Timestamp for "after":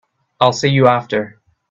0.87-1.39